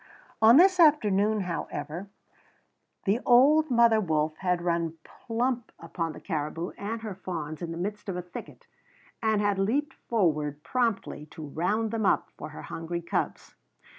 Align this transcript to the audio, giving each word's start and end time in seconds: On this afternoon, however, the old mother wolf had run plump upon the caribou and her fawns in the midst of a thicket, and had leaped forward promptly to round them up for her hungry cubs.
On 0.41 0.57
this 0.57 0.79
afternoon, 0.79 1.41
however, 1.41 2.07
the 3.05 3.19
old 3.23 3.69
mother 3.69 3.99
wolf 4.01 4.35
had 4.37 4.59
run 4.63 4.97
plump 5.03 5.71
upon 5.79 6.13
the 6.13 6.19
caribou 6.19 6.71
and 6.71 7.03
her 7.03 7.13
fawns 7.13 7.61
in 7.61 7.69
the 7.71 7.77
midst 7.77 8.09
of 8.09 8.17
a 8.17 8.23
thicket, 8.23 8.65
and 9.21 9.41
had 9.41 9.59
leaped 9.59 9.93
forward 9.93 10.63
promptly 10.63 11.27
to 11.27 11.45
round 11.45 11.91
them 11.91 12.07
up 12.07 12.31
for 12.35 12.49
her 12.49 12.63
hungry 12.63 13.03
cubs. 13.03 13.53